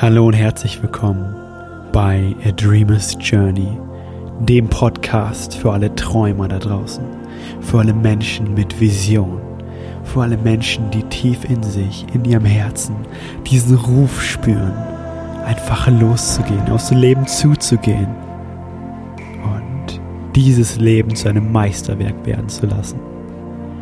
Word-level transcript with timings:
Hallo 0.00 0.28
und 0.28 0.32
herzlich 0.32 0.82
willkommen 0.82 1.34
bei 1.92 2.34
A 2.46 2.52
Dreamer's 2.52 3.18
Journey, 3.20 3.68
dem 4.38 4.66
Podcast 4.66 5.54
für 5.54 5.72
alle 5.72 5.94
Träumer 5.94 6.48
da 6.48 6.58
draußen, 6.58 7.04
für 7.60 7.80
alle 7.80 7.92
Menschen 7.92 8.54
mit 8.54 8.80
Vision, 8.80 9.42
für 10.04 10.22
alle 10.22 10.38
Menschen, 10.38 10.90
die 10.90 11.02
tief 11.02 11.44
in 11.44 11.62
sich, 11.62 12.06
in 12.14 12.24
ihrem 12.24 12.46
Herzen 12.46 12.96
diesen 13.46 13.76
Ruf 13.76 14.22
spüren, 14.22 14.72
einfach 15.44 15.86
loszugehen, 15.88 16.70
aufs 16.70 16.90
Leben 16.92 17.26
zuzugehen 17.26 18.08
und 19.44 20.00
dieses 20.34 20.78
Leben 20.78 21.14
zu 21.14 21.28
einem 21.28 21.52
Meisterwerk 21.52 22.24
werden 22.24 22.48
zu 22.48 22.64
lassen. 22.64 22.98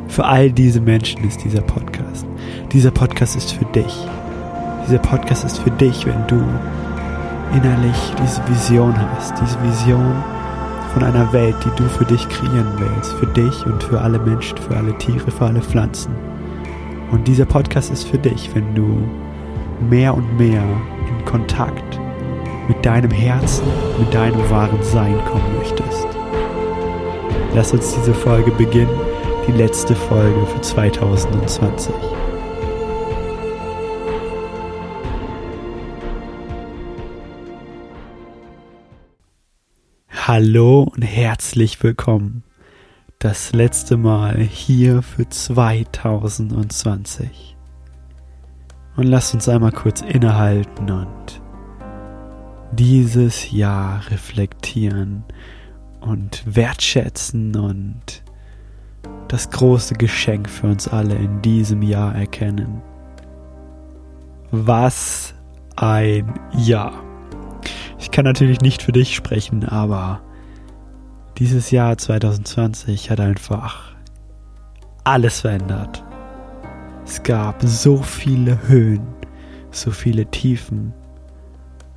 Für 0.09 0.25
all 0.25 0.51
diese 0.51 0.81
Menschen 0.81 1.23
ist 1.23 1.45
dieser 1.45 1.61
Podcast. 1.61 2.27
Dieser 2.73 2.91
Podcast 2.91 3.37
ist 3.37 3.53
für 3.53 3.67
dich 3.67 4.09
dieser 4.89 5.01
Podcast 5.01 5.45
ist 5.45 5.59
für 5.59 5.71
dich, 5.71 6.07
wenn 6.07 6.27
du 6.29 6.43
innerlich 7.55 7.97
diese 8.23 8.41
Vision 8.49 8.95
hast, 8.99 9.35
diese 9.39 9.63
Vision 9.63 10.15
von 10.95 11.03
einer 11.03 11.31
Welt, 11.33 11.57
die 11.63 11.83
du 11.83 11.87
für 11.91 12.07
dich 12.07 12.27
kreieren 12.31 12.73
willst, 12.79 13.13
für 13.15 13.27
dich 13.27 13.67
und 13.67 13.83
für 13.83 14.01
alle 14.01 14.19
Menschen, 14.19 14.57
für 14.57 14.75
alle 14.75 14.97
Tiere, 14.97 15.31
für 15.31 15.45
alle 15.45 15.61
Pflanzen. 15.61 16.15
Und 17.11 17.29
dieser 17.29 17.45
Podcast 17.45 17.91
ist 17.91 18.09
für 18.09 18.17
dich, 18.17 18.51
wenn 18.55 18.75
du 18.75 19.07
mehr 19.91 20.15
und 20.15 20.39
mehr 20.39 20.63
in 20.63 21.25
Kontakt 21.27 22.01
mit 22.67 22.85
deinem 22.85 23.11
Herzen, 23.11 23.67
mit 23.99 24.13
deinem 24.15 24.49
wahren 24.51 24.83
Sein 24.83 25.19
kommen 25.31 25.59
möchtest. 25.59 26.07
Lass 27.55 27.73
uns 27.73 27.95
diese 27.95 28.15
Folge 28.15 28.53
beginnen, 28.53 28.89
die 29.47 29.53
letzte 29.53 29.95
Folge 29.95 30.47
für 30.47 30.61
2020. 30.63 31.95
Hallo 40.29 40.83
und 40.83 41.01
herzlich 41.01 41.83
willkommen. 41.83 42.45
Das 43.19 43.55
letzte 43.55 43.97
Mal 43.97 44.37
hier 44.37 45.01
für 45.01 45.27
2020. 45.27 47.57
Und 48.95 49.05
lasst 49.05 49.33
uns 49.33 49.49
einmal 49.49 49.73
kurz 49.73 50.03
innehalten 50.03 50.91
und 50.91 51.41
dieses 52.73 53.51
Jahr 53.51 54.03
reflektieren 54.11 55.25
und 56.03 56.43
wertschätzen 56.45 57.57
und 57.57 58.23
das 59.29 59.49
große 59.49 59.95
Geschenk 59.95 60.51
für 60.51 60.67
uns 60.67 60.89
alle 60.89 61.15
in 61.15 61.41
diesem 61.41 61.81
Jahr 61.81 62.15
erkennen. 62.15 62.83
Was 64.51 65.33
ein 65.77 66.39
Jahr. 66.53 67.08
Ich 67.99 68.11
kann 68.11 68.25
natürlich 68.25 68.61
nicht 68.61 68.83
für 68.83 68.93
dich 68.93 69.15
sprechen, 69.15 69.65
aber 69.65 70.21
dieses 71.39 71.71
Jahr 71.71 71.97
2020 71.99 73.11
hat 73.11 73.21
einfach 73.21 73.93
alles 75.05 75.41
verändert. 75.41 76.05
Es 77.05 77.23
gab 77.23 77.63
so 77.63 77.99
viele 77.99 78.69
Höhen, 78.69 79.07
so 79.71 79.91
viele 79.91 80.27
Tiefen. 80.27 80.93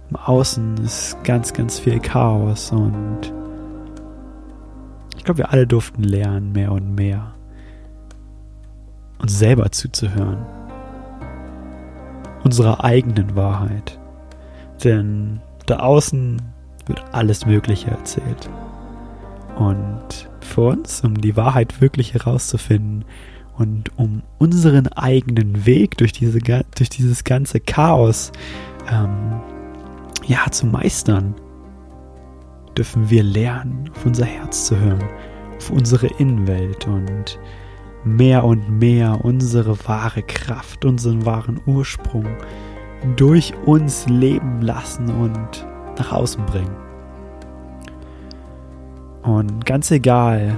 Im 0.09 0.15
Außen 0.15 0.77
ist 0.77 1.17
ganz, 1.23 1.53
ganz 1.53 1.79
viel 1.79 1.99
Chaos 1.99 2.71
und 2.71 3.33
ich 5.17 5.23
glaube, 5.23 5.39
wir 5.39 5.51
alle 5.51 5.67
durften 5.67 6.03
lernen, 6.03 6.51
mehr 6.51 6.71
und 6.71 6.95
mehr 6.95 7.33
uns 9.19 9.37
selber 9.37 9.71
zuzuhören. 9.71 10.45
Unserer 12.43 12.83
eigenen 12.83 13.35
Wahrheit. 13.35 13.99
Denn 14.83 15.41
da 15.65 15.77
außen 15.77 16.41
wird 16.87 17.03
alles 17.13 17.45
Mögliche 17.45 17.91
erzählt. 17.91 18.49
Und 19.55 20.29
für 20.39 20.61
uns, 20.61 21.01
um 21.01 21.19
die 21.19 21.35
Wahrheit 21.35 21.81
wirklich 21.81 22.13
herauszufinden 22.13 23.05
und 23.57 23.97
um 23.97 24.23
unseren 24.39 24.87
eigenen 24.87 25.65
Weg 25.65 25.97
durch, 25.97 26.11
diese, 26.11 26.39
durch 26.39 26.89
dieses 26.89 27.23
ganze 27.23 27.59
Chaos 27.59 28.31
ähm, 28.91 29.41
ja, 30.25 30.49
zu 30.49 30.65
meistern, 30.65 31.35
dürfen 32.77 33.09
wir 33.09 33.23
lernen, 33.23 33.89
auf 33.93 34.05
unser 34.05 34.25
Herz 34.25 34.65
zu 34.65 34.79
hören, 34.79 35.03
auf 35.57 35.69
unsere 35.69 36.07
Innenwelt 36.07 36.87
und 36.87 37.37
mehr 38.03 38.43
und 38.43 38.79
mehr 38.79 39.23
unsere 39.23 39.77
wahre 39.87 40.23
Kraft, 40.23 40.85
unseren 40.85 41.25
wahren 41.25 41.59
Ursprung 41.65 42.25
durch 43.15 43.53
uns 43.65 44.07
leben 44.07 44.61
lassen 44.61 45.09
und 45.09 45.65
nach 45.97 46.11
außen 46.11 46.45
bringen. 46.45 46.75
Und 49.23 49.65
ganz 49.65 49.91
egal, 49.91 50.57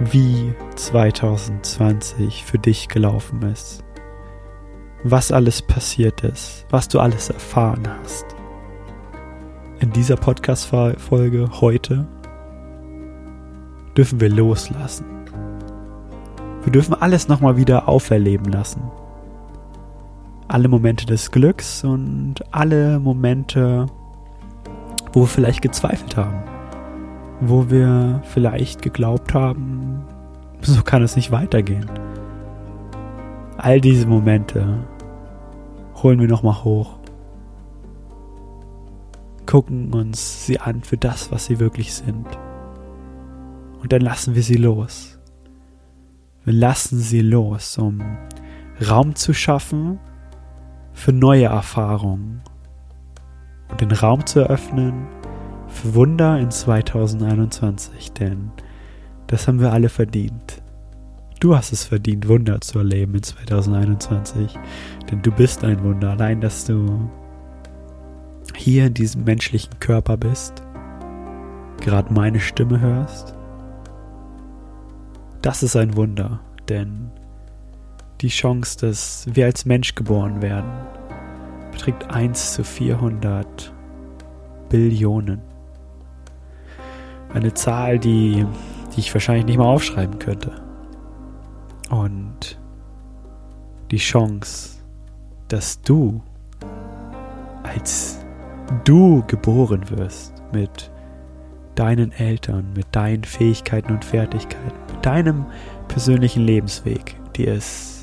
wie 0.00 0.54
2020 0.76 2.44
für 2.44 2.58
dich 2.58 2.88
gelaufen 2.88 3.42
ist, 3.42 3.84
was 5.04 5.32
alles 5.32 5.62
passiert 5.62 6.22
ist, 6.22 6.66
was 6.70 6.88
du 6.88 7.00
alles 7.00 7.30
erfahren 7.30 7.88
hast, 8.02 8.26
in 9.80 9.92
dieser 9.92 10.16
Podcast-Folge 10.16 11.48
heute 11.60 12.06
dürfen 13.96 14.20
wir 14.20 14.28
loslassen. 14.28 15.06
Wir 16.64 16.72
dürfen 16.72 16.94
alles 16.94 17.28
nochmal 17.28 17.56
wieder 17.56 17.88
auferleben 17.88 18.52
lassen 18.52 18.82
alle 20.48 20.68
Momente 20.68 21.04
des 21.04 21.30
Glücks 21.30 21.84
und 21.84 22.36
alle 22.50 22.98
Momente, 22.98 23.86
wo 25.12 25.20
wir 25.20 25.26
vielleicht 25.26 25.62
gezweifelt 25.62 26.16
haben, 26.16 26.42
wo 27.40 27.70
wir 27.70 28.22
vielleicht 28.24 28.80
geglaubt 28.80 29.34
haben, 29.34 30.04
so 30.62 30.82
kann 30.82 31.02
es 31.02 31.16
nicht 31.16 31.30
weitergehen. 31.30 31.90
All 33.58 33.80
diese 33.80 34.06
Momente 34.06 34.78
holen 36.02 36.18
wir 36.18 36.28
nochmal 36.28 36.64
hoch, 36.64 36.98
gucken 39.44 39.92
uns 39.92 40.46
sie 40.46 40.58
an 40.58 40.82
für 40.82 40.96
das, 40.96 41.30
was 41.30 41.46
sie 41.46 41.60
wirklich 41.60 41.92
sind. 41.92 42.26
Und 43.82 43.92
dann 43.92 44.00
lassen 44.00 44.34
wir 44.34 44.42
sie 44.42 44.56
los. 44.56 45.18
Wir 46.44 46.54
lassen 46.54 46.98
sie 46.98 47.20
los, 47.20 47.76
um 47.76 48.00
Raum 48.88 49.14
zu 49.14 49.34
schaffen 49.34 49.98
für 50.98 51.12
neue 51.12 51.44
Erfahrungen 51.44 52.40
und 53.68 53.80
den 53.80 53.92
Raum 53.92 54.26
zu 54.26 54.40
eröffnen 54.40 55.06
für 55.68 55.94
Wunder 55.94 56.40
in 56.40 56.50
2021, 56.50 58.12
denn 58.14 58.50
das 59.28 59.46
haben 59.46 59.60
wir 59.60 59.72
alle 59.72 59.90
verdient. 59.90 60.60
Du 61.38 61.54
hast 61.54 61.72
es 61.72 61.84
verdient, 61.84 62.26
Wunder 62.26 62.60
zu 62.60 62.80
erleben 62.80 63.14
in 63.14 63.22
2021, 63.22 64.58
denn 65.08 65.22
du 65.22 65.30
bist 65.30 65.62
ein 65.62 65.84
Wunder. 65.84 66.10
Allein, 66.10 66.40
dass 66.40 66.64
du 66.64 67.08
hier 68.56 68.86
in 68.86 68.94
diesem 68.94 69.22
menschlichen 69.22 69.78
Körper 69.78 70.16
bist, 70.16 70.64
gerade 71.80 72.12
meine 72.12 72.40
Stimme 72.40 72.80
hörst, 72.80 73.36
das 75.42 75.62
ist 75.62 75.76
ein 75.76 75.94
Wunder, 75.94 76.40
denn 76.68 77.12
die 78.20 78.28
Chance, 78.28 78.78
dass 78.78 79.26
wir 79.32 79.46
als 79.46 79.64
Mensch 79.64 79.94
geboren 79.94 80.42
werden, 80.42 80.70
beträgt 81.70 82.10
1 82.10 82.54
zu 82.54 82.64
400 82.64 83.72
Billionen. 84.68 85.40
Eine 87.32 87.54
Zahl, 87.54 87.98
die, 87.98 88.46
die 88.94 89.00
ich 89.00 89.14
wahrscheinlich 89.14 89.46
nicht 89.46 89.58
mal 89.58 89.66
aufschreiben 89.66 90.18
könnte. 90.18 90.60
Und 91.90 92.58
die 93.90 93.98
Chance, 93.98 94.78
dass 95.48 95.80
du 95.82 96.20
als 97.62 98.18
du 98.84 99.22
geboren 99.26 99.88
wirst 99.90 100.32
mit 100.52 100.90
deinen 101.74 102.12
Eltern, 102.12 102.72
mit 102.74 102.86
deinen 102.92 103.24
Fähigkeiten 103.24 103.92
und 103.92 104.04
Fertigkeiten, 104.04 104.78
mit 104.92 105.06
deinem 105.06 105.46
persönlichen 105.86 106.44
Lebensweg, 106.44 107.16
die 107.36 107.44
ist 107.44 107.97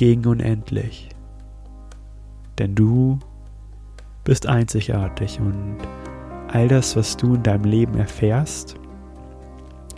gegen 0.00 0.24
unendlich. 0.24 1.10
Denn 2.58 2.74
du 2.74 3.18
bist 4.24 4.46
einzigartig 4.46 5.38
und 5.38 5.76
all 6.48 6.68
das, 6.68 6.96
was 6.96 7.18
du 7.18 7.34
in 7.34 7.42
deinem 7.42 7.64
Leben 7.64 7.98
erfährst, 7.98 8.76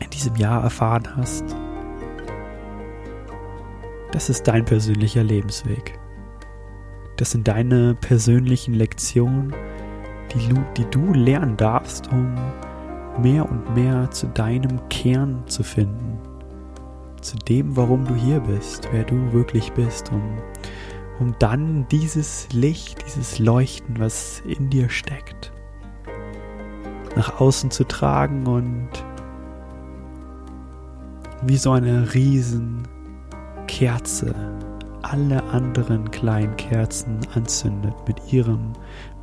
in 0.00 0.10
diesem 0.10 0.34
Jahr 0.34 0.64
erfahren 0.64 1.04
hast, 1.16 1.44
das 4.10 4.28
ist 4.28 4.48
dein 4.48 4.64
persönlicher 4.64 5.22
Lebensweg. 5.22 5.96
Das 7.16 7.30
sind 7.30 7.46
deine 7.46 7.94
persönlichen 7.94 8.74
Lektionen, 8.74 9.54
die 10.34 10.48
du, 10.48 10.64
die 10.78 10.90
du 10.90 11.12
lernen 11.12 11.56
darfst, 11.56 12.10
um 12.10 12.34
mehr 13.22 13.48
und 13.48 13.72
mehr 13.76 14.10
zu 14.10 14.26
deinem 14.26 14.80
Kern 14.88 15.44
zu 15.46 15.62
finden 15.62 16.11
zu 17.22 17.36
dem, 17.36 17.76
warum 17.76 18.04
du 18.04 18.14
hier 18.14 18.40
bist, 18.40 18.88
wer 18.92 19.04
du 19.04 19.32
wirklich 19.32 19.72
bist, 19.72 20.12
um, 20.12 20.22
um 21.20 21.34
dann 21.38 21.86
dieses 21.88 22.48
Licht, 22.52 23.04
dieses 23.06 23.38
Leuchten, 23.38 23.98
was 23.98 24.42
in 24.46 24.70
dir 24.70 24.88
steckt, 24.88 25.52
nach 27.16 27.40
außen 27.40 27.70
zu 27.70 27.84
tragen 27.84 28.46
und 28.46 28.88
wie 31.42 31.56
so 31.56 31.72
eine 31.72 32.14
riesen 32.14 32.88
Kerze 33.66 34.34
alle 35.02 35.42
anderen 35.44 36.10
kleinen 36.10 36.56
Kerzen 36.56 37.20
anzündet 37.34 37.94
mit 38.06 38.32
ihrem, 38.32 38.72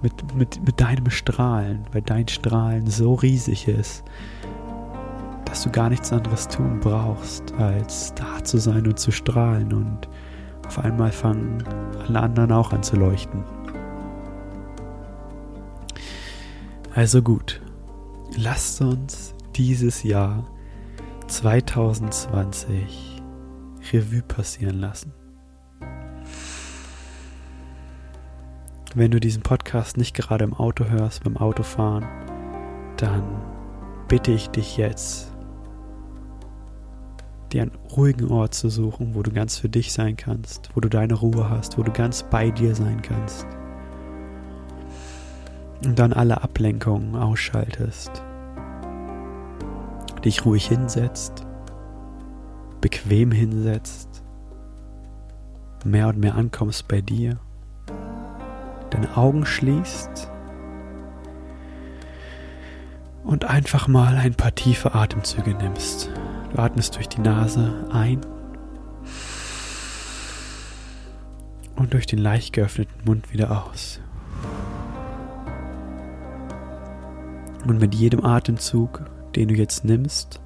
mit, 0.02 0.36
mit, 0.36 0.64
mit 0.66 0.80
deinem 0.80 1.10
Strahlen, 1.10 1.86
weil 1.92 2.02
dein 2.02 2.28
Strahlen 2.28 2.88
so 2.88 3.16
riesig 3.16 3.68
ist, 3.68 4.04
dass 5.50 5.64
du 5.64 5.72
gar 5.72 5.90
nichts 5.90 6.14
anderes 6.14 6.48
tun 6.48 6.80
brauchst, 6.80 7.52
als 7.54 8.14
da 8.14 8.44
zu 8.44 8.60
sein 8.60 8.86
und 8.86 9.00
zu 9.00 9.12
strahlen 9.12 9.74
und 9.74 10.08
auf 10.68 10.78
einmal 10.78 11.12
fangen 11.12 11.64
alle 12.08 12.20
anderen 12.20 12.52
auch 12.52 12.72
an 12.72 12.84
zu 12.84 12.96
leuchten. 12.96 13.44
Also 16.94 17.24
gut, 17.24 17.62
lasst 18.38 18.82
uns 18.82 19.34
dieses 19.56 20.04
Jahr 20.04 20.46
2020 21.28 23.22
Revue 23.92 24.22
passieren 24.22 24.80
lassen. 24.80 25.14
Wenn 28.96 29.12
du 29.12 29.20
diesen 29.20 29.44
Podcast 29.44 29.98
nicht 29.98 30.16
gerade 30.16 30.44
im 30.44 30.54
Auto 30.54 30.86
hörst, 30.86 31.24
beim 31.24 31.38
Autofahren, 31.38 32.06
dann 32.98 33.24
bitte 34.08 34.32
ich 34.32 34.50
dich 34.50 34.78
jetzt, 34.78 35.29
dir 37.50 37.64
einen 37.64 37.78
ruhigen 37.96 38.30
Ort 38.32 38.54
zu 38.54 38.70
suchen, 38.70 39.16
wo 39.16 39.24
du 39.24 39.32
ganz 39.32 39.58
für 39.58 39.70
dich 39.70 39.92
sein 39.92 40.16
kannst, 40.16 40.70
wo 40.76 40.82
du 40.82 40.90
deine 40.90 41.16
Ruhe 41.16 41.50
hast, 41.50 41.78
wo 41.78 41.84
du 41.84 41.92
ganz 41.92 42.24
bei 42.24 42.52
dir 42.52 42.76
sein 42.76 43.02
kannst. 43.02 43.46
Und 45.84 45.98
dann 45.98 46.14
alle 46.14 46.42
Ablenkungen 46.44 47.16
ausschaltest. 47.16 48.24
Dich 50.24 50.46
ruhig 50.46 50.68
hinsetzt, 50.68 51.46
bequem 52.82 53.32
hinsetzt, 53.32 54.24
mehr 55.86 56.10
und 56.10 56.20
mehr 56.20 56.36
ankommst 56.36 56.88
bei 56.88 57.02
dir, 57.02 57.40
deine 58.90 59.16
Augen 59.16 59.46
schließt 59.46 60.30
und 63.24 63.46
einfach 63.46 63.88
mal 63.88 64.18
ein 64.18 64.34
paar 64.34 64.56
tiefe 64.56 64.96
Atemzüge 64.96 65.54
nimmst. 65.54 66.10
Du 66.52 66.60
atmest 66.60 66.96
durch 66.96 67.08
die 67.08 67.22
Nase 67.22 67.86
ein 67.92 68.22
und 71.76 71.94
durch 71.94 72.06
den 72.06 72.20
leicht 72.20 72.54
geöffneten 72.54 73.06
Mund 73.06 73.32
wieder 73.32 73.66
aus. 73.66 74.00
Und 77.68 77.80
mit 77.80 77.94
jedem 77.94 78.26
Atemzug, 78.26 79.06
den 79.36 79.50
du 79.50 79.54
jetzt 79.54 79.86
nimmst, 79.86 80.42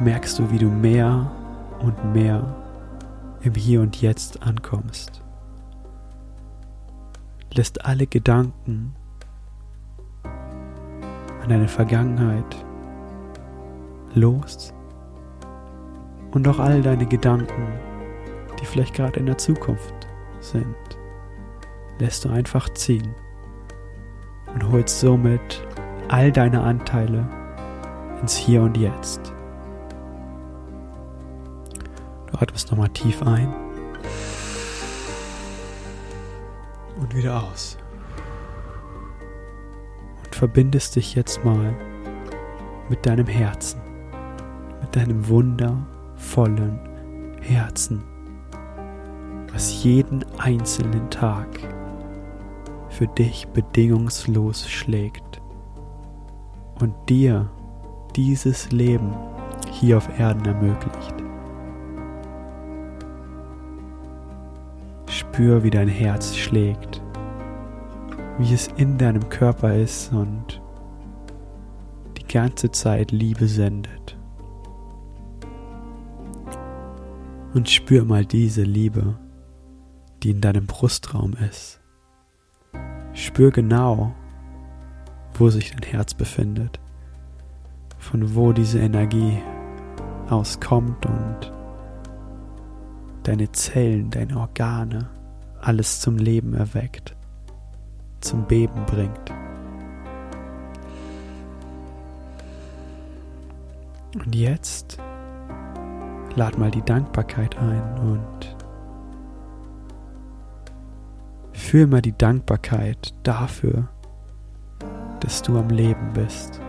merkst 0.00 0.38
du, 0.38 0.50
wie 0.50 0.58
du 0.58 0.68
mehr 0.68 1.30
und 1.80 2.12
mehr 2.12 2.56
im 3.42 3.54
Hier 3.54 3.80
und 3.80 4.00
Jetzt 4.00 4.42
ankommst. 4.42 5.22
Lässt 7.52 7.84
alle 7.84 8.06
Gedanken 8.06 8.94
an 11.42 11.48
deine 11.48 11.68
Vergangenheit 11.68 12.64
los 14.14 14.72
und 16.32 16.46
auch 16.48 16.58
all 16.58 16.82
deine 16.82 17.06
Gedanken, 17.06 17.68
die 18.60 18.66
vielleicht 18.66 18.94
gerade 18.94 19.20
in 19.20 19.26
der 19.26 19.38
Zukunft 19.38 19.94
sind, 20.40 20.76
lässt 21.98 22.24
du 22.24 22.30
einfach 22.30 22.68
ziehen 22.70 23.14
und 24.54 24.70
holst 24.70 25.00
somit 25.00 25.66
all 26.08 26.32
deine 26.32 26.62
Anteile 26.62 27.28
ins 28.20 28.36
Hier 28.36 28.62
und 28.62 28.76
Jetzt. 28.76 29.32
Du 32.30 32.38
atmest 32.38 32.70
nochmal 32.70 32.88
tief 32.88 33.22
ein 33.22 33.52
und 36.98 37.14
wieder 37.14 37.42
aus. 37.42 37.76
Und 40.24 40.34
verbindest 40.34 40.96
dich 40.96 41.14
jetzt 41.14 41.44
mal 41.44 41.74
mit 42.88 43.04
deinem 43.06 43.26
Herzen 43.26 43.81
deinem 44.92 45.28
wundervollen 45.28 46.78
Herzen, 47.40 48.04
was 49.52 49.82
jeden 49.82 50.24
einzelnen 50.38 51.10
Tag 51.10 51.48
für 52.88 53.06
dich 53.08 53.48
bedingungslos 53.48 54.68
schlägt 54.68 55.40
und 56.80 56.94
dir 57.08 57.50
dieses 58.14 58.70
Leben 58.70 59.14
hier 59.70 59.96
auf 59.96 60.18
Erden 60.18 60.44
ermöglicht. 60.44 61.14
Spür, 65.08 65.62
wie 65.62 65.70
dein 65.70 65.88
Herz 65.88 66.36
schlägt, 66.36 67.02
wie 68.38 68.52
es 68.52 68.68
in 68.76 68.98
deinem 68.98 69.28
Körper 69.30 69.74
ist 69.74 70.12
und 70.12 70.60
die 72.18 72.26
ganze 72.26 72.70
Zeit 72.70 73.10
Liebe 73.10 73.46
sendet. 73.46 74.16
Und 77.54 77.68
spür 77.68 78.04
mal 78.04 78.24
diese 78.24 78.62
Liebe, 78.62 79.18
die 80.22 80.30
in 80.30 80.40
deinem 80.40 80.66
Brustraum 80.66 81.34
ist. 81.48 81.80
Spür 83.12 83.50
genau, 83.50 84.14
wo 85.34 85.50
sich 85.50 85.72
dein 85.72 85.82
Herz 85.82 86.14
befindet, 86.14 86.80
von 87.98 88.34
wo 88.34 88.52
diese 88.52 88.78
Energie 88.78 89.38
auskommt 90.28 91.04
und 91.06 91.52
deine 93.22 93.50
Zellen, 93.52 94.10
deine 94.10 94.36
Organe, 94.38 95.10
alles 95.60 96.00
zum 96.00 96.16
Leben 96.16 96.54
erweckt, 96.54 97.14
zum 98.20 98.46
Beben 98.46 98.84
bringt. 98.86 99.32
Und 104.14 104.34
jetzt 104.34 104.98
lad 106.36 106.58
mal 106.58 106.70
die 106.70 106.82
Dankbarkeit 106.82 107.58
ein 107.58 107.98
und 108.00 108.56
fühl 111.52 111.86
mal 111.86 112.02
die 112.02 112.16
Dankbarkeit 112.16 113.14
dafür, 113.22 113.88
dass 115.20 115.42
du 115.42 115.58
am 115.58 115.68
Leben 115.70 116.12
bist, 116.12 116.60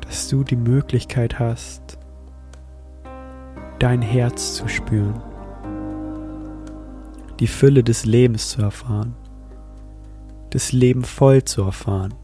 dass 0.00 0.28
du 0.28 0.44
die 0.44 0.56
Möglichkeit 0.56 1.38
hast, 1.38 1.98
dein 3.78 4.02
Herz 4.02 4.54
zu 4.54 4.68
spüren, 4.68 5.22
die 7.40 7.46
Fülle 7.46 7.82
des 7.82 8.04
Lebens 8.04 8.50
zu 8.50 8.62
erfahren, 8.62 9.14
das 10.50 10.72
Leben 10.72 11.02
voll 11.02 11.44
zu 11.44 11.62
erfahren, 11.62 12.14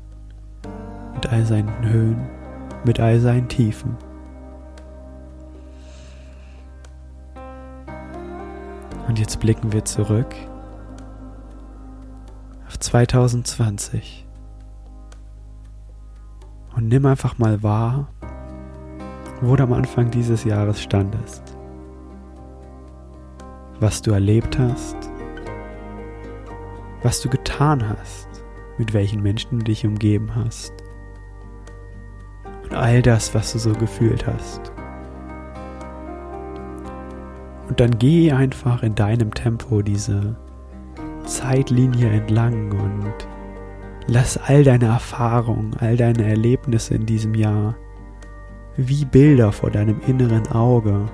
mit 1.15 1.27
all 1.33 1.45
seinen 1.45 1.83
Höhen, 1.83 2.29
mit 2.85 3.01
all 3.01 3.21
seinen 3.21 3.49
Tiefen. 3.49 3.97
Jetzt 9.21 9.39
blicken 9.39 9.73
wir 9.73 9.85
zurück 9.85 10.35
auf 12.67 12.79
2020 12.79 14.27
und 16.75 16.89
nimm 16.89 17.05
einfach 17.05 17.37
mal 17.37 17.63
wahr, 17.63 18.09
wo 19.43 19.55
du 19.57 19.63
am 19.63 19.75
Anfang 19.75 20.11
dieses 20.11 20.45
Jahres 20.45 20.81
standest, 20.81 21.43
was 23.79 24.01
du 24.01 24.13
erlebt 24.13 24.59
hast, 24.59 24.97
was 27.03 27.21
du 27.21 27.29
getan 27.29 27.87
hast, 27.87 28.29
mit 28.79 28.95
welchen 28.95 29.23
Menschen 29.23 29.59
du 29.59 29.65
dich 29.67 29.85
umgeben 29.85 30.35
hast. 30.35 30.73
Und 32.63 32.73
all 32.75 33.03
das, 33.03 33.35
was 33.35 33.53
du 33.53 33.59
so 33.59 33.73
gefühlt 33.75 34.27
hast. 34.27 34.73
Und 37.71 37.79
dann 37.79 38.01
geh 38.01 38.33
einfach 38.33 38.83
in 38.83 38.97
deinem 38.97 39.33
Tempo 39.33 39.81
diese 39.81 40.35
Zeitlinie 41.25 42.11
entlang 42.11 42.73
und 42.73 43.15
lass 44.09 44.37
all 44.37 44.65
deine 44.65 44.87
Erfahrungen, 44.87 45.77
all 45.79 45.97
deine 45.97 46.25
Erlebnisse 46.25 46.97
in 46.97 47.07
diesem 47.07 47.33
Jahr 47.37 47.77
wie 48.77 49.05
Bilder 49.05 49.53
vor 49.53 49.71
deinem 49.71 50.01
inneren 50.05 50.49
Auge 50.49 51.07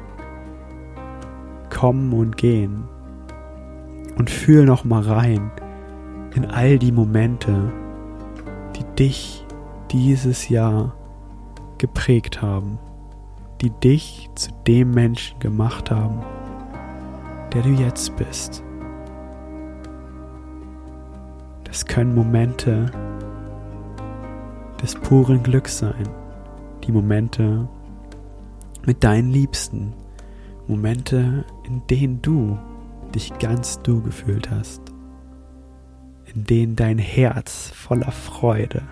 kommen 1.68 2.14
und 2.14 2.38
gehen. 2.38 2.84
Und 4.16 4.30
fühl 4.30 4.64
noch 4.64 4.82
mal 4.82 5.02
rein 5.02 5.50
in 6.34 6.46
all 6.46 6.78
die 6.78 6.92
Momente, 6.92 7.70
die 8.76 8.84
dich 8.98 9.44
dieses 9.90 10.48
Jahr 10.48 10.94
geprägt 11.76 12.40
haben, 12.40 12.78
die 13.60 13.68
dich 13.68 14.30
zu 14.36 14.52
dem 14.66 14.92
Menschen 14.92 15.38
gemacht 15.38 15.90
haben, 15.90 16.24
der 17.56 17.62
du 17.62 17.70
jetzt 17.70 18.14
bist. 18.16 18.62
Das 21.64 21.86
können 21.86 22.14
Momente 22.14 22.90
des 24.82 24.94
puren 24.94 25.42
Glücks 25.42 25.78
sein, 25.78 26.06
die 26.84 26.92
Momente 26.92 27.66
mit 28.84 29.02
deinen 29.02 29.30
Liebsten, 29.30 29.94
Momente, 30.68 31.46
in 31.64 31.80
denen 31.86 32.20
du 32.20 32.58
dich 33.14 33.32
ganz 33.38 33.80
du 33.80 34.02
gefühlt 34.02 34.50
hast, 34.50 34.82
in 36.26 36.44
denen 36.44 36.76
dein 36.76 36.98
Herz 36.98 37.70
voller 37.70 38.12
Freude 38.12 38.82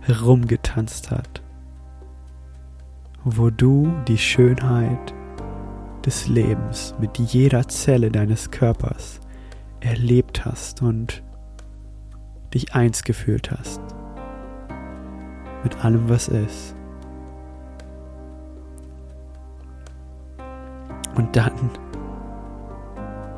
herumgetanzt 0.00 1.10
hat, 1.10 1.42
wo 3.22 3.50
du 3.50 3.92
die 4.08 4.16
Schönheit 4.16 5.12
des 6.06 6.28
Lebens 6.28 6.94
mit 7.00 7.18
jeder 7.18 7.68
Zelle 7.68 8.10
deines 8.10 8.50
Körpers 8.50 9.20
erlebt 9.80 10.44
hast 10.44 10.80
und 10.80 11.22
dich 12.54 12.74
eins 12.74 13.02
gefühlt 13.02 13.50
hast 13.50 13.80
mit 15.66 15.84
allem, 15.84 16.08
was 16.08 16.28
ist. 16.28 16.76
Und 21.16 21.34
dann 21.34 21.70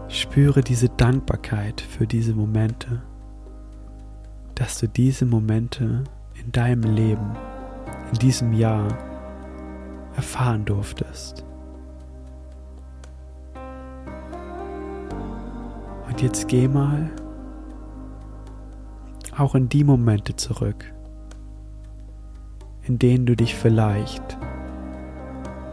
spüre 0.08 0.60
diese 0.60 0.90
Dankbarkeit 0.90 1.80
für 1.80 2.06
diese 2.06 2.34
Momente, 2.34 3.00
dass 4.54 4.78
du 4.78 4.88
diese 4.88 5.24
Momente 5.24 6.04
in 6.34 6.52
deinem 6.52 6.82
Leben, 6.82 7.34
in 8.12 8.18
diesem 8.18 8.52
Jahr 8.52 8.88
erfahren 10.16 10.66
durftest. 10.66 11.47
Und 16.18 16.24
jetzt 16.24 16.48
geh 16.48 16.66
mal 16.66 17.12
auch 19.36 19.54
in 19.54 19.68
die 19.68 19.84
Momente 19.84 20.34
zurück, 20.34 20.92
in 22.82 22.98
denen 22.98 23.24
du 23.24 23.36
dich 23.36 23.54
vielleicht 23.54 24.36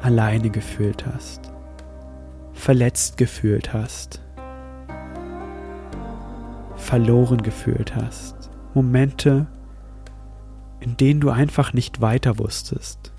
alleine 0.03 0.51
gefühlt 0.51 1.03
hast, 1.07 1.51
verletzt 2.53 3.17
gefühlt 3.17 3.73
hast, 3.73 4.21
verloren 6.75 7.41
gefühlt 7.41 7.95
hast. 7.95 8.51
Momente, 8.75 9.47
in 10.79 10.95
denen 10.95 11.21
du 11.21 11.31
einfach 11.31 11.73
nicht 11.73 12.01
weiter 12.01 12.37
wusstest. 12.37 13.14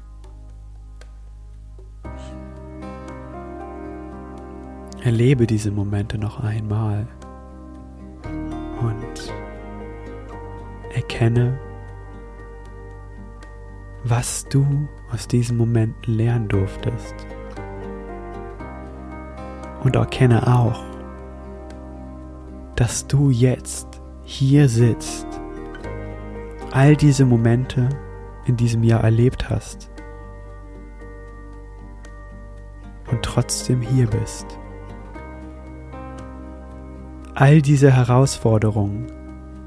Erlebe 5.07 5.47
diese 5.47 5.71
Momente 5.71 6.19
noch 6.19 6.43
einmal 6.43 7.07
und 8.81 9.33
erkenne, 10.93 11.61
was 14.03 14.47
du 14.49 14.67
aus 15.13 15.29
diesen 15.29 15.59
Momenten 15.59 16.15
lernen 16.15 16.49
durftest. 16.49 17.15
Und 19.85 19.95
erkenne 19.95 20.45
auch, 20.45 20.83
dass 22.75 23.07
du 23.07 23.31
jetzt 23.31 24.03
hier 24.25 24.69
sitzt, 24.69 25.29
all 26.73 26.97
diese 26.97 27.27
Momente 27.27 27.91
in 28.47 28.57
diesem 28.57 28.83
Jahr 28.83 29.05
erlebt 29.05 29.49
hast 29.49 29.89
und 33.09 33.23
trotzdem 33.23 33.81
hier 33.83 34.09
bist. 34.09 34.59
All 37.39 37.61
diese 37.61 37.93
Herausforderungen 37.93 39.13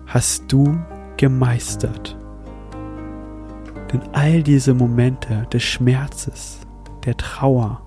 hast 0.08 0.52
du 0.52 0.76
gemeistert. 1.18 2.18
Denn 3.94 4.02
all 4.12 4.42
diese 4.42 4.74
Momente 4.74 5.46
des 5.54 5.62
Schmerzes, 5.62 6.62
der 7.06 7.16
Trauer, 7.16 7.80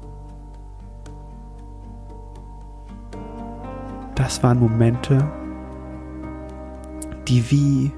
das 4.15 4.41
waren 4.45 4.61
Momente, 4.61 5.29
die 7.27 7.51
wie 7.51 7.91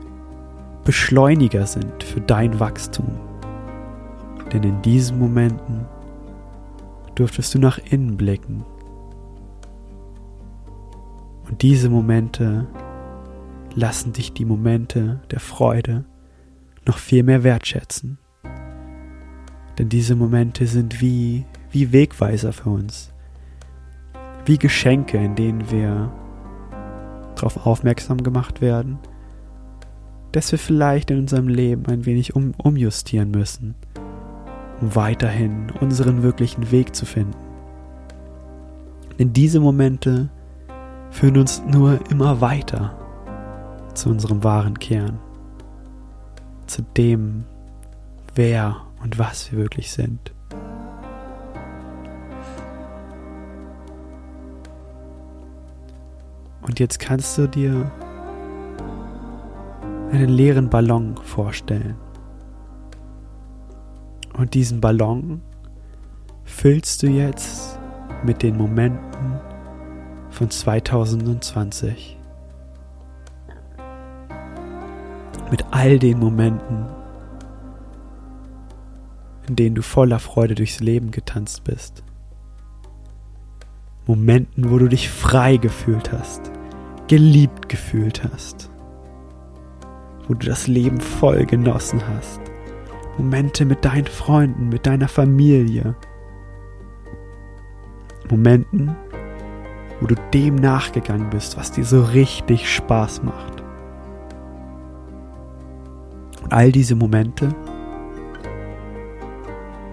Beschleuniger 0.84 1.66
sind 1.66 2.02
für 2.02 2.22
dein 2.22 2.58
Wachstum. 2.60 3.10
Denn 4.54 4.62
in 4.62 4.80
diesen 4.80 5.18
Momenten 5.18 5.84
durftest 7.14 7.52
du 7.54 7.58
nach 7.58 7.76
innen 7.90 8.16
blicken 8.16 8.64
und 11.48 11.62
diese 11.62 11.90
Momente 11.90 12.66
lassen 13.74 14.12
dich 14.12 14.32
die 14.32 14.44
Momente 14.44 15.20
der 15.30 15.40
Freude 15.40 16.04
noch 16.86 16.98
viel 16.98 17.22
mehr 17.22 17.42
wertschätzen. 17.44 18.18
Denn 19.78 19.88
diese 19.88 20.14
Momente 20.14 20.66
sind 20.66 21.00
wie, 21.00 21.44
wie 21.70 21.92
Wegweiser 21.92 22.52
für 22.52 22.70
uns. 22.70 23.12
Wie 24.46 24.58
Geschenke, 24.58 25.18
in 25.18 25.34
denen 25.34 25.70
wir 25.70 26.12
darauf 27.34 27.66
aufmerksam 27.66 28.22
gemacht 28.22 28.60
werden, 28.60 28.98
dass 30.32 30.52
wir 30.52 30.58
vielleicht 30.58 31.10
in 31.10 31.20
unserem 31.20 31.48
Leben 31.48 31.86
ein 31.86 32.06
wenig 32.06 32.36
um, 32.36 32.52
umjustieren 32.58 33.30
müssen, 33.30 33.74
um 34.80 34.94
weiterhin 34.94 35.70
unseren 35.80 36.22
wirklichen 36.22 36.70
Weg 36.70 36.94
zu 36.94 37.06
finden. 37.06 37.36
Denn 39.18 39.32
diese 39.32 39.60
Momente 39.60 40.30
führen 41.14 41.37
uns 41.37 41.62
nur 41.64 42.00
immer 42.11 42.40
weiter 42.40 42.92
zu 43.94 44.11
unserem 44.11 44.42
wahren 44.42 44.76
Kern, 44.76 45.21
zu 46.66 46.83
dem, 46.83 47.44
wer 48.35 48.78
und 49.00 49.16
was 49.16 49.52
wir 49.52 49.61
wirklich 49.61 49.92
sind. 49.92 50.35
Und 56.62 56.80
jetzt 56.80 56.99
kannst 56.99 57.38
du 57.38 57.47
dir 57.47 57.88
einen 60.11 60.30
leeren 60.30 60.68
Ballon 60.68 61.16
vorstellen. 61.16 61.94
Und 64.37 64.54
diesen 64.54 64.80
Ballon 64.80 65.42
füllst 66.42 67.04
du 67.04 67.06
jetzt 67.06 67.78
mit 68.25 68.42
den 68.42 68.56
Momenten, 68.56 69.53
von 70.34 70.50
2020. 70.50 72.18
Mit 75.50 75.64
all 75.70 75.98
den 76.00 76.18
Momenten, 76.18 76.86
in 79.46 79.54
denen 79.54 79.76
du 79.76 79.82
voller 79.82 80.18
Freude 80.18 80.56
durchs 80.56 80.80
Leben 80.80 81.12
getanzt 81.12 81.62
bist. 81.62 82.02
Momenten, 84.06 84.70
wo 84.70 84.78
du 84.78 84.88
dich 84.88 85.08
frei 85.08 85.56
gefühlt 85.56 86.10
hast, 86.12 86.50
geliebt 87.06 87.68
gefühlt 87.68 88.24
hast, 88.24 88.70
wo 90.26 90.34
du 90.34 90.46
das 90.46 90.66
Leben 90.66 91.00
voll 91.00 91.46
genossen 91.46 92.02
hast. 92.08 92.40
Momente 93.16 93.64
mit 93.64 93.84
deinen 93.84 94.08
Freunden, 94.08 94.68
mit 94.68 94.84
deiner 94.84 95.08
Familie. 95.08 95.94
Momenten, 98.28 98.96
wo 100.04 100.08
du 100.08 100.16
dem 100.34 100.56
nachgegangen 100.56 101.30
bist, 101.30 101.56
was 101.56 101.73
dir 101.73 101.87
so 101.87 102.02
richtig 102.02 102.70
Spaß 102.70 103.23
macht. 103.23 103.62
Und 106.42 106.52
all 106.52 106.70
diese 106.70 106.94
Momente 106.94 107.49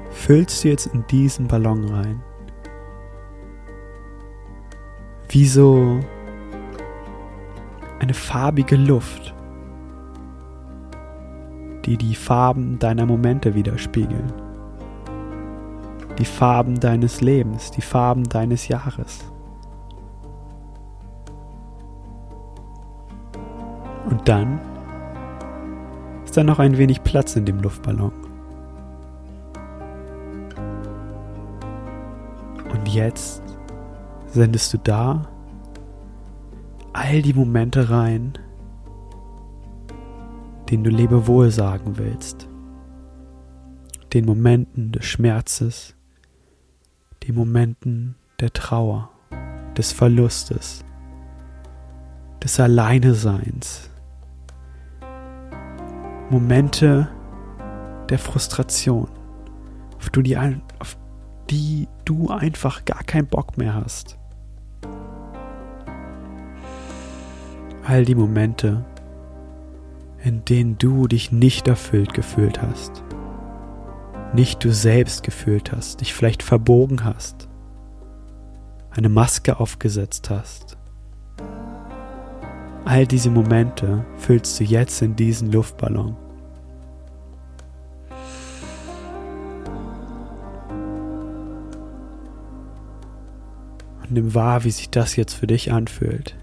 füllst 0.10 0.66
du 0.66 0.68
jetzt 0.68 0.88
in 0.88 1.08
diesen 1.08 1.48
Ballon 1.48 1.86
rein. 1.86 2.22
Wie 5.30 5.48
so 5.48 6.02
eine 8.00 8.14
farbige 8.14 8.76
Luft, 8.76 9.34
die 11.86 11.96
die 11.96 12.16
Farben 12.16 12.80
deiner 12.80 13.06
Momente 13.06 13.56
widerspiegeln. 13.56 14.34
Die 16.18 16.26
Farben 16.26 16.82
deines 16.82 17.22
Lebens, 17.22 17.72
die 17.72 17.82
Farben 17.82 18.26
deines 18.26 18.68
Jahres. 18.68 19.31
Und 24.10 24.28
dann 24.28 24.60
ist 26.26 26.38
da 26.38 26.44
noch 26.44 26.60
ein 26.60 26.78
wenig 26.78 27.04
Platz 27.04 27.36
in 27.36 27.46
dem 27.46 27.60
Luftballon. 27.60 28.12
Und 32.72 32.88
jetzt 32.88 33.44
sendest 34.28 34.74
du 34.74 34.78
da 34.78 35.28
all 36.94 37.22
die 37.22 37.34
Momente 37.34 37.90
rein, 37.90 38.34
denen 40.70 40.84
du 40.84 40.90
Lebewohl 40.90 41.52
sagen 41.52 41.98
willst. 41.98 42.48
Den 44.14 44.26
Momenten 44.26 44.92
des 44.92 45.06
Schmerzes, 45.06 45.96
den 47.28 47.36
Momenten 47.36 48.16
der 48.40 48.52
Trauer, 48.52 49.10
des 49.78 49.92
Verlustes, 49.92 50.84
des 52.44 52.60
Alleineseins, 52.60 53.91
Momente 56.32 57.10
der 58.10 58.18
Frustration, 58.18 59.10
auf, 59.98 60.10
du 60.12 60.22
die, 60.22 60.38
auf 60.38 60.98
die 61.50 61.90
du 62.06 62.30
einfach 62.30 62.86
gar 62.86 63.04
keinen 63.04 63.28
Bock 63.28 63.58
mehr 63.58 63.74
hast. 63.74 64.18
All 67.86 68.06
die 68.06 68.16
Momente, 68.16 68.86
in 70.24 70.46
denen 70.46 70.78
du 70.78 71.10
dich 71.10 71.34
nicht 71.34 71.68
erfüllt 71.68 72.14
gefühlt 72.14 72.62
hast, 72.62 73.04
nicht 74.34 74.64
du 74.64 74.72
selbst 74.72 75.24
gefühlt 75.24 75.74
hast, 75.74 76.00
dich 76.00 76.14
vielleicht 76.14 76.44
verbogen 76.44 77.04
hast, 77.04 77.50
eine 78.90 79.10
Maske 79.10 79.60
aufgesetzt 79.60 80.30
hast. 80.30 80.78
All 82.86 83.06
diese 83.06 83.30
Momente 83.30 84.06
füllst 84.16 84.58
du 84.62 84.64
jetzt 84.64 85.02
in 85.02 85.18
diesen 85.18 85.52
Luftballon. 85.52 86.16
Nimm 94.12 94.34
wahr, 94.34 94.64
wie 94.64 94.72
sich 94.72 94.90
das 94.90 95.16
jetzt 95.16 95.34
für 95.34 95.48
dich 95.48 95.72
anfühlt. 95.72 96.36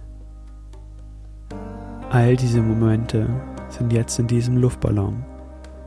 All 2.11 2.37
diese 2.37 2.63
Momente 2.63 3.29
sind 3.69 3.93
jetzt 3.93 4.19
in 4.19 4.27
diesem 4.27 4.57
Luftballon. 4.57 5.25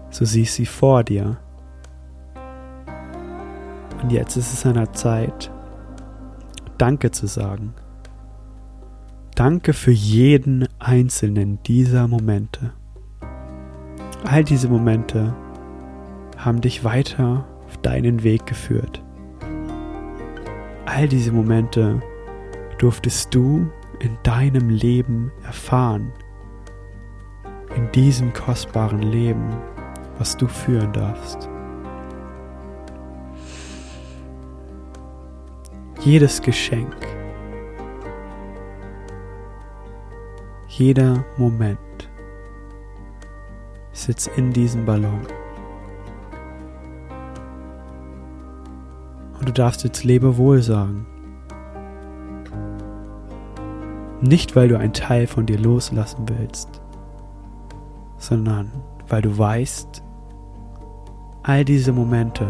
So 0.09 0.25
siehst 0.25 0.55
sie 0.55 0.65
vor 0.65 1.03
dir. 1.03 1.37
Und 4.01 4.11
jetzt 4.11 4.35
ist 4.35 4.53
es 4.53 4.65
an 4.65 4.75
der 4.75 4.93
Zeit, 4.93 5.51
Danke 6.81 7.11
zu 7.11 7.27
sagen. 7.27 7.75
Danke 9.35 9.73
für 9.73 9.91
jeden 9.91 10.67
einzelnen 10.79 11.61
dieser 11.61 12.07
Momente. 12.07 12.73
All 14.23 14.43
diese 14.43 14.67
Momente 14.67 15.35
haben 16.37 16.61
dich 16.61 16.83
weiter 16.83 17.45
auf 17.67 17.77
deinen 17.77 18.23
Weg 18.23 18.47
geführt. 18.47 19.03
All 20.93 21.07
diese 21.07 21.31
Momente 21.31 22.01
durftest 22.77 23.33
du 23.33 23.71
in 23.99 24.17
deinem 24.23 24.69
Leben 24.69 25.31
erfahren 25.45 26.11
in 27.77 27.89
diesem 27.93 28.33
kostbaren 28.33 29.01
Leben, 29.01 29.55
was 30.17 30.35
du 30.35 30.47
führen 30.47 30.91
darfst. 30.91 31.47
Jedes 36.01 36.41
Geschenk, 36.41 36.97
jeder 40.67 41.23
Moment 41.37 41.79
sitzt 43.93 44.29
in 44.35 44.51
diesem 44.51 44.83
Ballon. 44.83 45.25
Du 49.51 49.61
darfst 49.61 49.83
jetzt 49.83 50.05
Lebewohl 50.05 50.61
sagen. 50.61 51.05
Nicht, 54.21 54.55
weil 54.55 54.69
du 54.69 54.77
einen 54.77 54.93
Teil 54.93 55.27
von 55.27 55.45
dir 55.45 55.59
loslassen 55.59 56.25
willst, 56.27 56.81
sondern 58.17 58.71
weil 59.09 59.21
du 59.21 59.37
weißt, 59.37 60.03
all 61.43 61.65
diese 61.65 61.91
Momente 61.91 62.47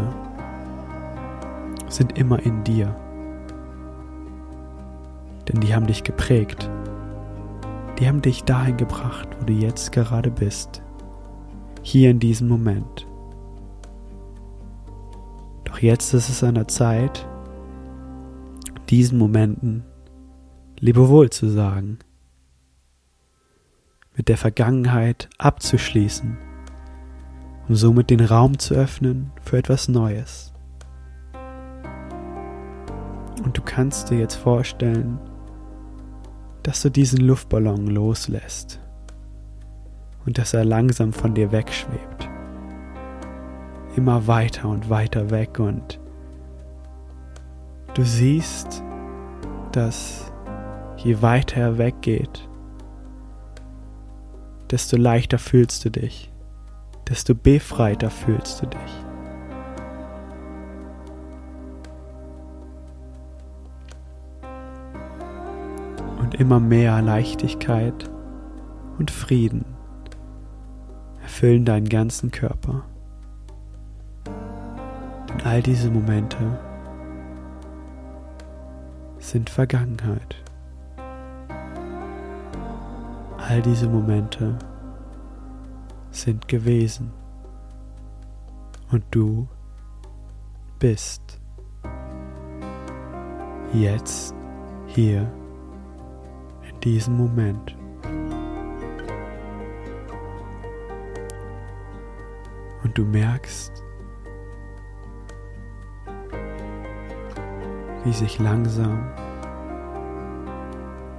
sind 1.88 2.16
immer 2.18 2.38
in 2.40 2.62
dir. 2.62 2.94
Denn 5.48 5.60
die 5.60 5.74
haben 5.74 5.88
dich 5.88 6.04
geprägt. 6.04 6.70
Die 7.98 8.06
haben 8.06 8.22
dich 8.22 8.44
dahin 8.44 8.76
gebracht, 8.76 9.28
wo 9.40 9.46
du 9.46 9.54
jetzt 9.54 9.90
gerade 9.90 10.30
bist. 10.30 10.82
Hier 11.82 12.10
in 12.10 12.20
diesem 12.20 12.46
Moment. 12.46 13.08
Jetzt 15.82 16.14
ist 16.14 16.28
es 16.28 16.44
an 16.44 16.54
der 16.54 16.68
Zeit, 16.68 17.26
diesen 18.88 19.18
Momenten 19.18 19.82
Lebewohl 20.78 21.28
zu 21.30 21.48
sagen 21.48 21.98
mit 24.16 24.28
der 24.28 24.36
Vergangenheit 24.36 25.28
abzuschließen, 25.38 26.38
um 27.66 27.74
somit 27.74 28.10
den 28.10 28.20
Raum 28.20 28.60
zu 28.60 28.74
öffnen 28.74 29.32
für 29.42 29.58
etwas 29.58 29.88
Neues. 29.88 30.54
Und 33.42 33.58
du 33.58 33.62
kannst 33.62 34.10
dir 34.10 34.20
jetzt 34.20 34.36
vorstellen, 34.36 35.18
dass 36.62 36.80
du 36.82 36.90
diesen 36.90 37.18
Luftballon 37.18 37.88
loslässt 37.88 38.78
und 40.26 40.38
dass 40.38 40.54
er 40.54 40.64
langsam 40.64 41.12
von 41.12 41.34
dir 41.34 41.50
wegschwebt. 41.50 42.31
Immer 43.94 44.26
weiter 44.26 44.68
und 44.68 44.88
weiter 44.88 45.30
weg 45.30 45.58
und 45.58 46.00
du 47.94 48.04
siehst, 48.04 48.82
dass 49.72 50.32
je 50.96 51.20
weiter 51.20 51.60
er 51.60 51.78
weggeht, 51.78 52.48
desto 54.70 54.96
leichter 54.96 55.38
fühlst 55.38 55.84
du 55.84 55.90
dich, 55.90 56.30
desto 57.08 57.34
befreiter 57.34 58.08
fühlst 58.10 58.62
du 58.62 58.66
dich. 58.66 59.04
Und 66.20 66.36
immer 66.36 66.60
mehr 66.60 67.02
Leichtigkeit 67.02 68.08
und 68.98 69.10
Frieden 69.10 69.66
erfüllen 71.20 71.64
deinen 71.64 71.88
ganzen 71.88 72.30
Körper. 72.30 72.84
All 75.52 75.60
diese 75.60 75.90
Momente 75.90 76.38
sind 79.18 79.50
Vergangenheit. 79.50 80.34
All 83.36 83.60
diese 83.60 83.86
Momente 83.86 84.58
sind 86.10 86.48
gewesen 86.48 87.12
und 88.92 89.04
du 89.10 89.46
bist 90.78 91.38
jetzt 93.74 94.34
hier 94.86 95.30
in 96.66 96.80
diesem 96.80 97.18
Moment. 97.18 97.76
Und 102.82 102.96
du 102.96 103.04
merkst, 103.04 103.81
wie 108.04 108.12
sich 108.12 108.38
langsam 108.38 109.08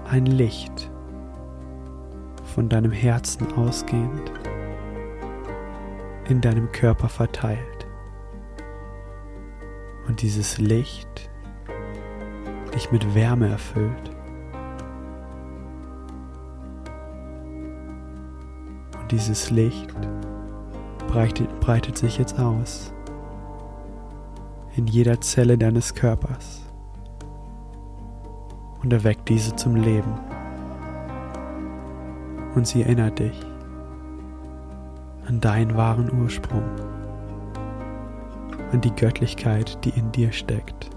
ein 0.10 0.26
Licht 0.26 0.92
von 2.54 2.70
deinem 2.70 2.92
Herzen 2.92 3.52
ausgehend 3.58 4.32
in 6.30 6.42
deinem 6.42 6.72
Körper 6.72 7.10
verteilt. 7.10 7.88
Und 10.08 10.22
dieses 10.22 10.58
Licht 10.58 11.30
dich 12.76 12.92
mit 12.92 13.16
Wärme 13.16 13.50
erfüllt. 13.50 14.12
Und 19.00 19.12
dieses 19.12 19.50
Licht 19.50 19.94
breitet, 21.08 21.60
breitet 21.60 21.98
sich 21.98 22.18
jetzt 22.18 22.40
aus 22.40 22.94
in 24.76 24.88
jeder 24.88 25.22
Zelle 25.22 25.58
deines 25.58 25.94
Körpers 25.94 26.63
und 28.84 28.92
erweckt 28.92 29.30
diese 29.30 29.56
zum 29.56 29.76
Leben 29.76 30.14
und 32.56 32.68
sie 32.68 32.84
erinnert 32.84 33.20
dich 33.20 33.40
an 35.26 35.40
deinen 35.40 35.76
wahren 35.76 36.12
Ursprung, 36.22 36.64
an 38.72 38.82
die 38.82 38.94
Göttlichkeit, 38.94 39.84
die 39.86 39.90
in 39.90 40.12
dir 40.12 40.32
steckt. 40.32 40.90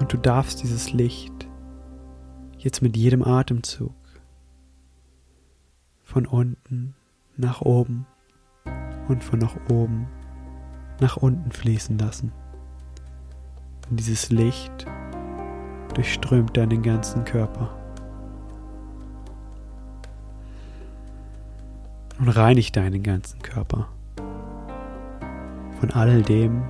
Und 0.00 0.12
du 0.12 0.16
darfst 0.16 0.62
dieses 0.62 0.92
Licht 0.92 1.48
jetzt 2.58 2.82
mit 2.82 2.96
jedem 2.96 3.22
Atemzug 3.22 3.94
von 6.02 6.26
unten 6.26 6.94
nach 7.36 7.60
oben 7.60 8.06
und 9.08 9.22
von 9.22 9.38
nach 9.38 9.54
oben 9.70 10.08
nach 11.02 11.18
unten 11.18 11.52
fließen 11.52 11.98
lassen. 11.98 12.32
Und 13.90 14.00
dieses 14.00 14.30
Licht 14.30 14.86
durchströmt 15.94 16.56
deinen 16.56 16.82
ganzen 16.82 17.24
Körper. 17.24 17.76
Und 22.18 22.28
reinigt 22.28 22.76
deinen 22.76 23.02
ganzen 23.02 23.42
Körper. 23.42 23.88
von 25.82 25.90
all 25.90 26.22
dem, 26.22 26.62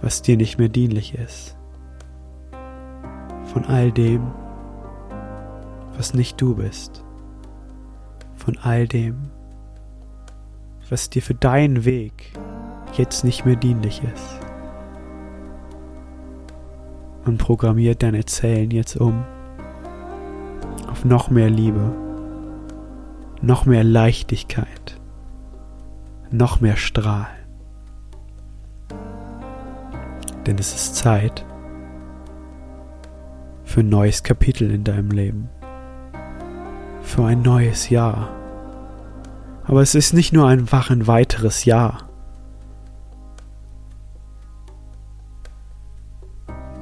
was 0.00 0.22
dir 0.22 0.38
nicht 0.38 0.58
mehr 0.58 0.70
dienlich 0.70 1.14
ist, 1.14 1.54
von 3.52 3.66
all 3.66 3.92
dem, 3.92 4.32
was 5.94 6.14
nicht 6.14 6.40
du 6.40 6.54
bist, 6.54 7.04
von 8.34 8.56
all 8.56 8.88
dem, 8.88 9.30
was 10.88 11.10
dir 11.10 11.20
für 11.20 11.34
deinen 11.34 11.84
Weg 11.84 12.32
jetzt 12.98 13.24
nicht 13.24 13.44
mehr 13.44 13.56
dienlich 13.56 14.02
ist. 14.14 14.40
Und 17.24 17.38
programmiert 17.38 18.02
deine 18.02 18.24
Zellen 18.24 18.70
jetzt 18.70 18.96
um 18.96 19.24
auf 20.90 21.04
noch 21.04 21.30
mehr 21.30 21.50
Liebe, 21.50 21.92
noch 23.40 23.66
mehr 23.66 23.82
Leichtigkeit, 23.82 25.00
noch 26.30 26.60
mehr 26.60 26.76
Strahlen. 26.76 27.26
Denn 30.46 30.58
es 30.58 30.74
ist 30.74 30.96
Zeit 30.96 31.44
für 33.64 33.80
ein 33.80 33.88
neues 33.88 34.22
Kapitel 34.22 34.70
in 34.70 34.84
deinem 34.84 35.10
Leben, 35.10 35.48
für 37.02 37.24
ein 37.24 37.42
neues 37.42 37.88
Jahr. 37.88 38.28
Aber 39.64 39.80
es 39.80 39.94
ist 39.94 40.12
nicht 40.12 40.32
nur 40.32 40.46
einfach 40.46 40.90
ein 40.90 41.06
weiteres 41.06 41.64
Jahr, 41.64 42.08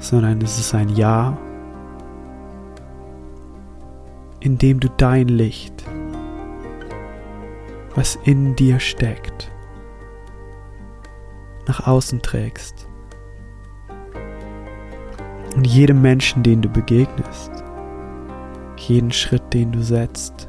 sondern 0.03 0.43
es 0.43 0.59
ist 0.59 0.75
ein 0.75 0.89
Jahr, 0.89 1.39
in 4.41 4.59
dem 4.59 4.81
du 4.81 4.89
dein 4.91 5.29
Licht, 5.29 5.85
was 7.95 8.17
in 8.25 8.57
dir 8.57 8.81
steckt, 8.81 9.51
nach 11.69 11.87
außen 11.87 12.21
trägst. 12.21 12.89
Und 15.55 15.67
jedem 15.67 16.03
Menschen, 16.03 16.43
den 16.43 16.63
du 16.63 16.69
begegnest, 16.69 17.53
jeden 18.77 19.13
Schritt, 19.13 19.55
den 19.55 19.71
du 19.71 19.83
setzt, 19.83 20.49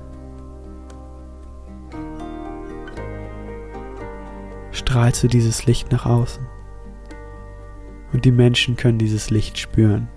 strahlst 4.72 5.22
du 5.22 5.28
dieses 5.28 5.68
Licht 5.68 5.92
nach 5.92 6.08
außen. 6.08 6.53
Und 8.14 8.26
die 8.26 8.32
Menschen 8.32 8.78
können 8.78 9.00
dieses 9.00 9.32
Licht 9.32 9.58
spüren. 9.58 10.08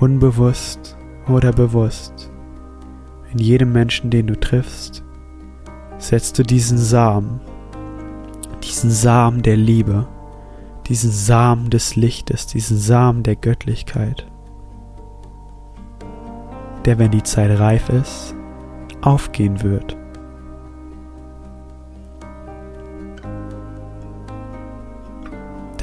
Unbewusst 0.00 0.96
oder 1.28 1.52
bewusst. 1.52 2.30
In 3.32 3.38
jedem 3.38 3.72
Menschen, 3.72 4.10
den 4.10 4.26
du 4.26 4.38
triffst, 4.38 5.04
setzt 5.98 6.38
du 6.38 6.42
diesen 6.42 6.76
Samen, 6.76 7.40
diesen 8.62 8.90
Samen 8.90 9.42
der 9.42 9.56
Liebe, 9.56 10.06
diesen 10.86 11.10
Samen 11.10 11.70
des 11.70 11.96
Lichtes, 11.96 12.46
diesen 12.46 12.76
Samen 12.76 13.22
der 13.22 13.36
Göttlichkeit, 13.36 14.26
der, 16.84 16.98
wenn 16.98 17.10
die 17.10 17.22
Zeit 17.22 17.58
reif 17.58 17.88
ist, 17.88 18.34
aufgehen 19.00 19.62
wird. 19.62 19.96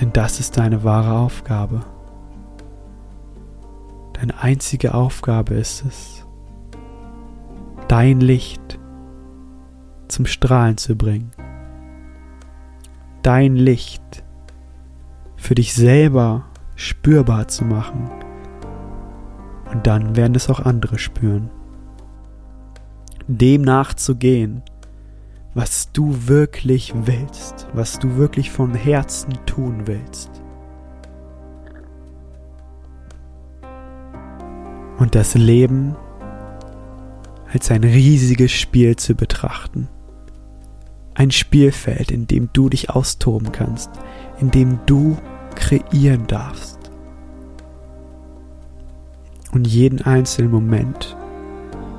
Denn 0.02 0.12
das 0.14 0.40
ist 0.40 0.58
deine 0.58 0.84
wahre 0.84 1.14
Aufgabe. 1.14 1.82
Deine 4.14 4.42
einzige 4.42 4.96
Aufgabe 4.96 5.54
ist 5.54 5.86
es, 5.86 6.26
dein 7.88 8.20
Licht 8.20 8.80
zum 10.08 10.26
Strahlen 10.26 10.78
zu 10.78 10.96
bringen. 10.96 11.32
Dein 13.22 13.56
Licht 13.56 14.24
für 15.38 15.54
dich 15.54 15.76
selber 15.76 16.46
spürbar 16.76 17.48
zu 17.48 17.64
machen. 17.64 18.10
Und 19.72 19.86
dann 19.86 20.16
werden 20.16 20.34
es 20.34 20.50
auch 20.50 20.60
andere 20.60 20.98
spüren. 20.98 21.52
Dem 23.28 23.62
nachzugehen, 23.62 24.64
was 25.54 25.92
du 25.92 26.28
wirklich 26.28 26.94
willst, 26.96 27.68
was 27.74 28.00
du 28.00 28.16
wirklich 28.16 28.52
von 28.52 28.74
Herzen 28.74 29.34
tun 29.46 29.84
willst. 29.86 30.42
und 35.02 35.16
das 35.16 35.34
Leben 35.34 35.96
als 37.52 37.72
ein 37.72 37.84
riesiges 37.84 38.52
Spiel 38.52 38.96
zu 38.98 39.16
betrachten. 39.16 39.90
Ein 41.16 41.32
Spielfeld, 41.32 42.12
in 42.12 42.28
dem 42.28 42.50
du 42.54 42.70
dich 42.70 42.92
austoben 42.92 43.52
kannst, 43.52 43.90
in 44.40 44.52
dem 44.52 44.80
du 44.86 45.18
kreieren 45.56 46.28
darfst. 46.28 46.78
Und 49.52 49.66
jeden 49.66 50.04
einzelnen 50.04 50.52
Moment, 50.52 51.18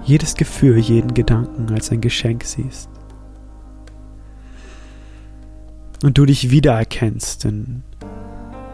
jedes 0.04 0.36
Gefühl, 0.36 0.78
jeden 0.78 1.12
Gedanken 1.12 1.74
als 1.74 1.90
ein 1.90 2.00
Geschenk 2.00 2.44
siehst. 2.44 2.88
Und 6.02 6.18
du 6.18 6.26
dich 6.26 6.50
wiedererkennst 6.50 7.44
in 7.44 7.84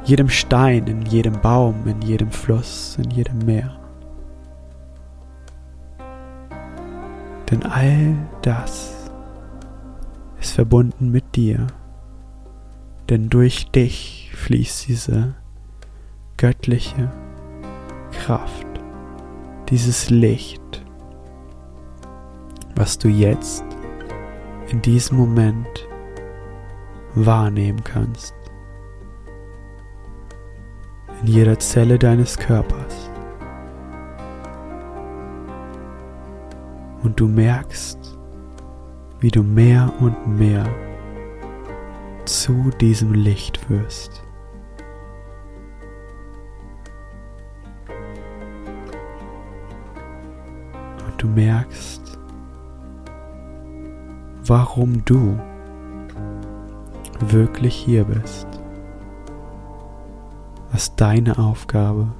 jedem 0.04 0.30
Stein, 0.30 0.86
in 0.86 1.02
jedem 1.02 1.40
Baum, 1.40 1.86
in 1.86 2.00
jedem 2.00 2.30
Fluss, 2.30 2.96
in 3.02 3.10
jedem 3.10 3.38
Meer. 3.40 3.78
Denn 7.50 7.62
all 7.64 8.14
das 8.42 9.10
ist 10.40 10.52
verbunden 10.52 11.10
mit 11.10 11.36
dir. 11.36 11.66
Denn 13.08 13.28
durch 13.28 13.70
dich 13.70 14.30
fließt 14.34 14.88
diese 14.88 15.34
göttliche 16.36 17.10
Kraft, 18.12 18.66
dieses 19.68 20.10
Licht, 20.10 20.84
was 22.76 22.98
du 22.98 23.08
jetzt 23.08 23.64
in 24.70 24.82
diesem 24.82 25.16
Moment 25.16 25.87
wahrnehmen 27.26 27.82
kannst. 27.84 28.34
In 31.22 31.28
jeder 31.28 31.58
Zelle 31.58 31.98
deines 31.98 32.38
Körpers. 32.38 33.08
und 37.02 37.18
du 37.18 37.26
merkst, 37.26 38.18
wie 39.20 39.30
du 39.30 39.42
mehr 39.42 39.92
und 40.00 40.38
mehr 40.38 40.66
zu 42.24 42.70
diesem 42.80 43.14
Licht 43.14 43.68
wirst. 43.70 44.22
Und 51.06 51.22
du 51.22 51.28
merkst, 51.28 52.18
warum 54.44 55.04
du 55.04 55.38
wirklich 57.20 57.74
hier 57.74 58.04
bist, 58.04 58.46
was 60.72 60.94
deine 60.96 61.38
Aufgabe 61.38 62.12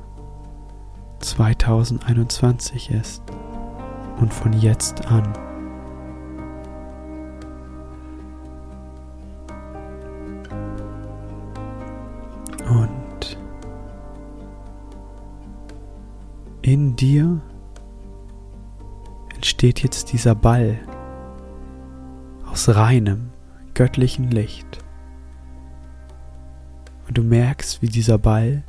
2021 1.20 2.90
ist 2.90 3.22
und 4.20 4.32
von 4.32 4.52
jetzt 4.52 5.06
an. 5.10 5.32
Und 12.68 13.38
in 16.62 16.96
dir 16.96 17.40
entsteht 19.34 19.82
jetzt 19.82 20.12
dieser 20.12 20.34
Ball 20.34 20.78
aus 22.50 22.68
reinem, 22.68 23.30
göttlichen 23.74 24.30
Licht. 24.30 24.84
Du 27.18 27.24
merkst, 27.24 27.82
wie 27.82 27.88
dieser 27.88 28.16
Ball 28.16 28.62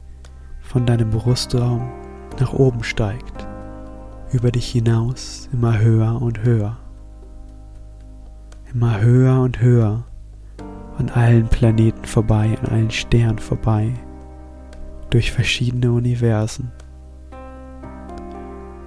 von 0.61 0.87
deinem 0.87 1.11
Brustraum 1.11 1.87
nach 2.39 2.51
oben 2.51 2.83
steigt 2.83 3.47
über 4.31 4.49
dich 4.49 4.71
hinaus 4.71 5.47
immer 5.53 5.77
höher 5.77 6.19
und 6.19 6.41
höher. 6.41 6.75
Immer 8.73 9.01
höher 9.01 9.39
und 9.41 9.61
höher 9.61 10.03
an 10.97 11.09
allen 11.11 11.47
Planeten 11.47 12.03
vorbei, 12.05 12.57
an 12.63 12.71
allen 12.71 12.89
Sternen 12.89 13.37
vorbei, 13.37 13.93
durch 15.11 15.31
verschiedene 15.31 15.91
Universen. 15.91 16.71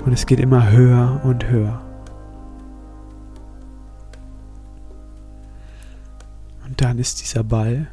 Und 0.05 0.13
es 0.13 0.27
geht 0.27 0.41
immer 0.41 0.73
höher 0.73 1.21
und 1.23 1.49
höher. 1.49 1.81
Und 6.67 6.81
dann 6.81 6.99
ist 6.99 7.21
dieser 7.21 7.45
Ball, 7.45 7.87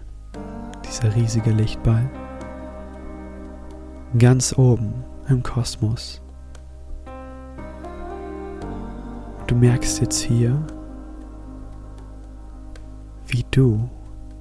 dieser 0.89 1.15
riesige 1.15 1.51
Lichtball, 1.51 2.09
ganz 4.17 4.57
oben 4.57 4.93
im 5.27 5.43
Kosmos. 5.43 6.21
Du 9.45 9.55
merkst 9.55 10.01
jetzt 10.01 10.19
hier, 10.19 10.59
wie 13.27 13.45
du 13.51 13.87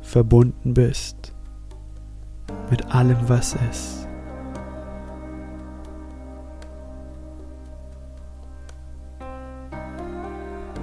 verbunden 0.00 0.74
bist 0.74 1.34
mit 2.70 2.86
allem, 2.94 3.16
was 3.28 3.56
ist. 3.70 4.08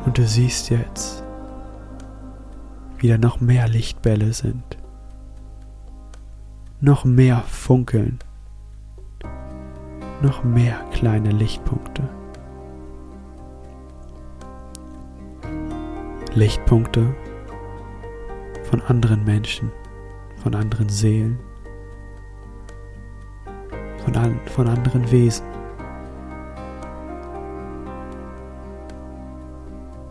Und 0.05 0.17
du 0.17 0.27
siehst 0.27 0.69
jetzt, 0.69 1.23
wie 2.99 3.07
da 3.07 3.17
noch 3.17 3.41
mehr 3.41 3.67
Lichtbälle 3.67 4.33
sind, 4.33 4.77
noch 6.85 7.03
mehr 7.03 7.41
funkeln, 7.47 8.19
noch 10.21 10.43
mehr 10.43 10.79
kleine 10.93 11.31
Lichtpunkte. 11.31 12.03
Lichtpunkte 16.35 17.15
von 18.69 18.81
anderen 18.81 19.23
Menschen, 19.23 19.71
von 20.43 20.53
anderen 20.53 20.87
Seelen, 20.87 21.39
von, 24.03 24.15
an, 24.15 24.39
von 24.45 24.67
anderen 24.67 25.09
Wesen. 25.11 25.45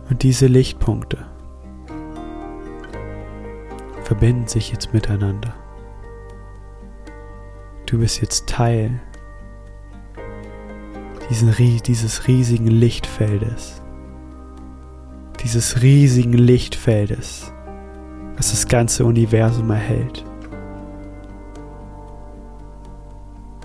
Und 0.09 0.23
diese 0.23 0.47
Lichtpunkte 0.47 1.25
verbinden 4.03 4.47
sich 4.47 4.73
jetzt 4.73 4.93
miteinander. 4.93 5.53
Du 7.95 8.01
bist 8.01 8.19
jetzt 8.19 8.47
Teil 8.47 8.99
diesen, 11.29 11.55
dieses 11.83 12.27
riesigen 12.27 12.67
Lichtfeldes 12.67 13.81
dieses 15.45 15.83
riesigen 15.83 16.33
Lichtfeldes, 16.33 17.53
was 18.35 18.49
das 18.49 18.67
ganze 18.67 19.05
Universum 19.05 19.69
erhält. 19.69 20.25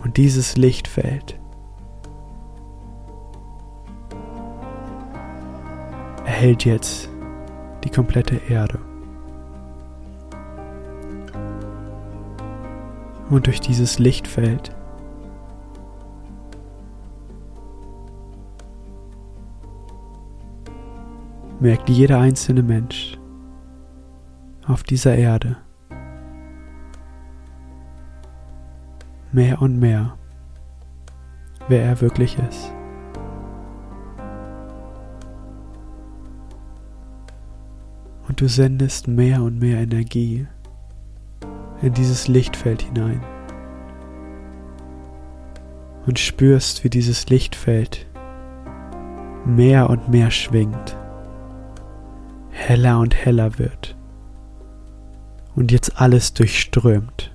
Und 0.04 0.18
dieses 0.18 0.58
Lichtfeld 0.58 1.40
erhält 6.26 6.66
jetzt 6.66 7.08
die 7.82 7.90
komplette 7.90 8.36
Erde. 8.48 8.89
Und 13.30 13.46
durch 13.46 13.60
dieses 13.60 13.98
Lichtfeld 14.00 14.74
merkt 21.60 21.88
jeder 21.88 22.18
einzelne 22.18 22.62
Mensch 22.62 23.16
auf 24.66 24.82
dieser 24.82 25.14
Erde 25.14 25.56
mehr 29.32 29.62
und 29.62 29.78
mehr, 29.78 30.16
wer 31.68 31.84
er 31.84 32.00
wirklich 32.00 32.36
ist. 32.48 32.72
Und 38.26 38.40
du 38.40 38.48
sendest 38.48 39.08
mehr 39.08 39.42
und 39.42 39.58
mehr 39.58 39.78
Energie 39.78 40.46
in 41.82 41.94
dieses 41.94 42.28
Lichtfeld 42.28 42.82
hinein 42.82 43.20
und 46.06 46.18
spürst, 46.18 46.84
wie 46.84 46.90
dieses 46.90 47.28
Lichtfeld 47.28 48.06
mehr 49.44 49.88
und 49.90 50.08
mehr 50.08 50.30
schwingt 50.30 50.96
heller 52.50 52.98
und 52.98 53.14
heller 53.14 53.58
wird 53.58 53.96
und 55.56 55.72
jetzt 55.72 56.00
alles 56.00 56.34
durchströmt. 56.34 57.32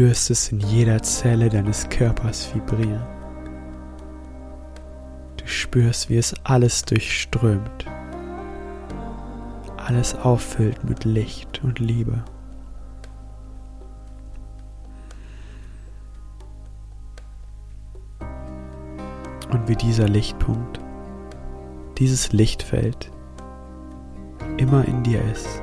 Spürst 0.00 0.30
es 0.30 0.50
in 0.50 0.60
jeder 0.60 1.02
Zelle 1.02 1.50
deines 1.50 1.86
Körpers 1.90 2.54
vibrieren. 2.54 3.04
Du 5.36 5.46
spürst, 5.46 6.08
wie 6.08 6.16
es 6.16 6.34
alles 6.42 6.86
durchströmt 6.86 7.84
alles 9.76 10.14
auffüllt 10.14 10.84
mit 10.84 11.04
Licht 11.04 11.60
und 11.62 11.80
Liebe. 11.80 12.24
Und 19.50 19.68
wie 19.68 19.76
dieser 19.76 20.08
Lichtpunkt, 20.08 20.80
dieses 21.98 22.32
Lichtfeld 22.32 23.10
immer 24.56 24.86
in 24.86 25.02
dir 25.02 25.20
ist, 25.30 25.60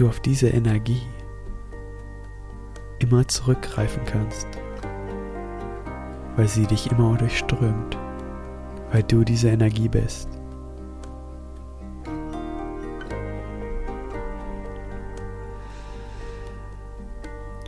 du 0.00 0.08
auf 0.08 0.20
diese 0.20 0.48
Energie 0.48 1.02
immer 3.00 3.26
zurückgreifen 3.28 4.02
kannst, 4.06 4.46
weil 6.36 6.48
sie 6.48 6.66
dich 6.66 6.90
immer 6.90 7.18
durchströmt, 7.18 7.98
weil 8.92 9.02
du 9.02 9.24
diese 9.24 9.50
Energie 9.50 9.88
bist. 9.88 10.28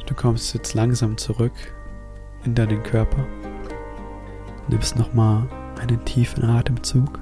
Du 0.07 0.15
kommst 0.15 0.55
jetzt 0.55 0.73
langsam 0.73 1.19
zurück 1.19 1.53
in 2.45 2.55
deinen 2.55 2.83
Körper. 2.83 3.27
Nimmst 4.69 4.97
nochmal 4.97 5.47
einen 5.81 6.03
tiefen 6.07 6.45
Atemzug. 6.45 7.22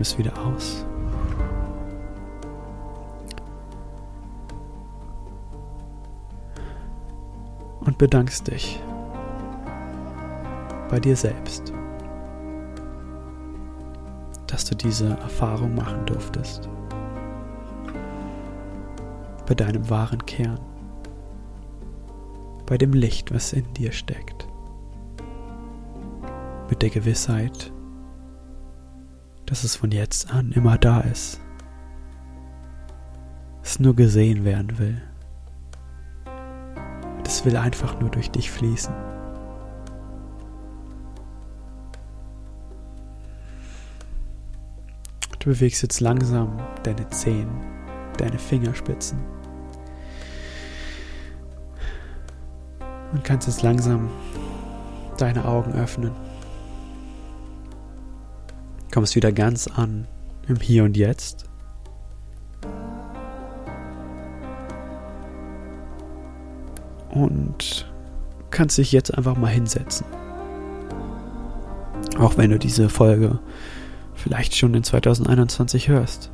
Atmest 0.00 0.18
wieder 0.18 0.32
aus. 0.46 0.86
Und 7.80 7.98
bedankst 7.98 8.48
dich 8.48 8.80
bei 10.88 10.98
dir 11.00 11.16
selbst, 11.16 11.74
dass 14.46 14.64
du 14.64 14.74
diese 14.74 15.08
Erfahrung 15.18 15.74
machen 15.74 16.06
durftest 16.06 16.68
bei 19.46 19.54
deinem 19.54 19.90
wahren 19.90 20.24
Kern, 20.26 20.60
bei 22.66 22.78
dem 22.78 22.92
Licht, 22.92 23.34
was 23.34 23.52
in 23.52 23.70
dir 23.74 23.92
steckt, 23.92 24.46
mit 26.70 26.80
der 26.82 26.90
Gewissheit, 26.90 27.72
dass 29.50 29.64
es 29.64 29.74
von 29.74 29.90
jetzt 29.90 30.32
an 30.32 30.52
immer 30.52 30.78
da 30.78 31.00
ist, 31.00 31.40
es 33.64 33.80
nur 33.80 33.96
gesehen 33.96 34.44
werden 34.44 34.78
will. 34.78 35.02
Es 37.26 37.44
will 37.44 37.56
einfach 37.56 38.00
nur 38.00 38.10
durch 38.10 38.30
dich 38.30 38.50
fließen. 38.50 38.94
Du 45.40 45.50
bewegst 45.50 45.82
jetzt 45.82 46.00
langsam 46.00 46.60
deine 46.84 47.08
Zehen, 47.10 47.48
deine 48.18 48.38
Fingerspitzen 48.38 49.18
und 53.12 53.24
kannst 53.24 53.48
jetzt 53.48 53.62
langsam 53.62 54.10
deine 55.18 55.44
Augen 55.44 55.72
öffnen. 55.72 56.29
Kommst 58.92 59.14
wieder 59.14 59.32
ganz 59.32 59.66
an 59.66 60.06
im 60.48 60.56
Hier 60.56 60.84
und 60.84 60.96
Jetzt. 60.96 61.44
Und 67.10 67.90
kannst 68.50 68.78
dich 68.78 68.92
jetzt 68.92 69.16
einfach 69.16 69.36
mal 69.36 69.48
hinsetzen. 69.48 70.06
Auch 72.18 72.36
wenn 72.36 72.50
du 72.50 72.58
diese 72.58 72.88
Folge 72.88 73.38
vielleicht 74.14 74.56
schon 74.56 74.74
in 74.74 74.84
2021 74.84 75.88
hörst. 75.88 76.30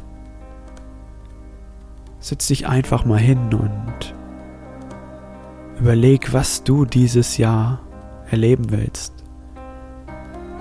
Setz 2.19 2.49
dich 2.49 2.67
einfach 2.67 3.05
mal 3.05 3.21
hin 3.21 3.55
und 3.55 4.15
Überleg, 5.79 6.33
was 6.33 6.65
du 6.65 6.87
dieses 6.87 7.37
Jahr 7.37 7.81
erleben 8.31 8.71
willst, 8.71 9.13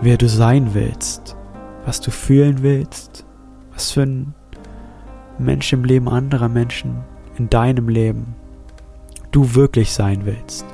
wer 0.02 0.18
du 0.18 0.28
sein 0.28 0.74
willst, 0.74 1.38
was 1.86 2.02
du 2.02 2.12
fühlen 2.12 2.64
willst, 2.64 3.26
was 3.74 3.92
für 3.92 4.04
ein 4.04 4.34
Mensch 5.38 5.72
im 5.74 5.84
Leben 5.84 6.10
anderer 6.10 6.50
Menschen 6.50 7.04
in 7.38 7.50
deinem 7.50 7.90
Leben 7.90 8.36
du 9.32 9.56
wirklich 9.56 9.94
sein 9.94 10.26
willst 10.26 10.66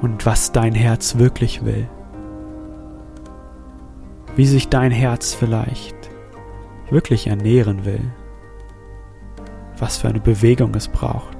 und 0.00 0.26
was 0.26 0.52
dein 0.52 0.74
Herz 0.74 1.18
wirklich 1.18 1.64
will. 1.64 1.88
wie 4.36 4.46
sich 4.46 4.68
dein 4.68 4.90
Herz 4.90 5.34
vielleicht 5.34 5.94
wirklich 6.90 7.26
ernähren 7.26 7.84
will, 7.84 8.12
was 9.78 9.98
für 9.98 10.08
eine 10.08 10.20
Bewegung 10.20 10.74
es 10.74 10.88
braucht, 10.88 11.36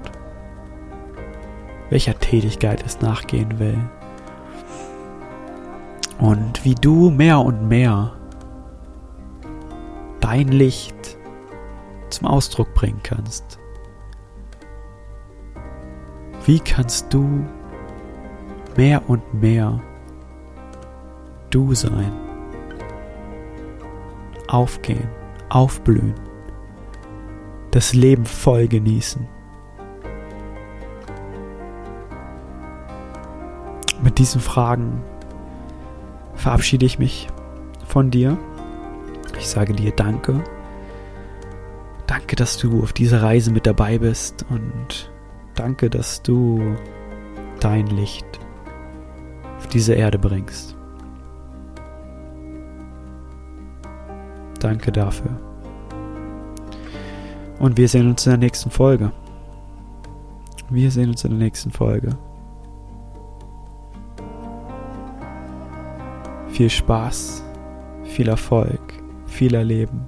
welcher 1.90 2.18
Tätigkeit 2.18 2.82
es 2.86 3.00
nachgehen 3.00 3.58
will. 3.58 3.78
Und 6.18 6.64
wie 6.64 6.74
du 6.74 7.10
mehr 7.10 7.40
und 7.40 7.68
mehr 7.68 8.12
dein 10.22 10.48
Licht 10.48 11.18
zum 12.08 12.26
Ausdruck 12.26 12.72
bringen 12.74 13.00
kannst. 13.02 13.58
Wie 16.46 16.60
kannst 16.60 17.12
du 17.12 17.44
mehr 18.76 19.08
und 19.08 19.34
mehr 19.34 19.80
du 21.50 21.74
sein? 21.74 22.12
Aufgehen, 24.48 25.08
aufblühen, 25.48 26.14
das 27.72 27.92
Leben 27.92 28.24
voll 28.24 28.68
genießen. 28.68 29.26
Mit 34.02 34.18
diesen 34.18 34.40
Fragen 34.40 35.02
verabschiede 36.34 36.86
ich 36.86 36.98
mich 36.98 37.28
von 37.86 38.10
dir. 38.10 38.36
Ich 39.42 39.48
sage 39.48 39.72
dir 39.72 39.90
Danke. 39.90 40.44
Danke, 42.06 42.36
dass 42.36 42.58
du 42.58 42.80
auf 42.80 42.92
dieser 42.92 43.24
Reise 43.24 43.50
mit 43.50 43.66
dabei 43.66 43.98
bist 43.98 44.46
und 44.50 45.10
danke, 45.56 45.90
dass 45.90 46.22
du 46.22 46.76
dein 47.58 47.88
Licht 47.88 48.24
auf 49.58 49.66
diese 49.66 49.94
Erde 49.94 50.20
bringst. 50.20 50.76
Danke 54.60 54.92
dafür. 54.92 55.36
Und 57.58 57.76
wir 57.76 57.88
sehen 57.88 58.08
uns 58.08 58.24
in 58.24 58.30
der 58.30 58.38
nächsten 58.38 58.70
Folge. 58.70 59.10
Wir 60.70 60.92
sehen 60.92 61.10
uns 61.10 61.24
in 61.24 61.30
der 61.32 61.40
nächsten 61.40 61.72
Folge. 61.72 62.16
Viel 66.46 66.70
Spaß, 66.70 67.42
viel 68.04 68.28
Erfolg, 68.28 69.01
viel 69.42 69.54
Erleben. 69.54 70.06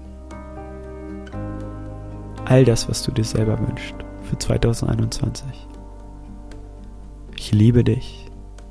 All 2.44 2.64
das, 2.64 2.88
was 2.88 3.02
du 3.02 3.10
dir 3.10 3.24
selber 3.24 3.58
wünschst 3.58 3.96
für 4.22 4.38
2021. 4.38 5.44
Ich 7.36 7.50
liebe 7.50 7.82
dich 7.82 8.30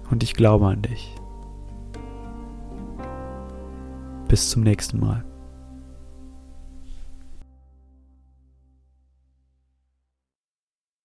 und 0.09 0.23
ich 0.23 0.35
glaube 0.35 0.67
an 0.67 0.81
dich. 0.81 1.13
Bis 4.29 4.51
zum 4.51 4.63
nächsten 4.63 5.01
Mal. 5.01 5.25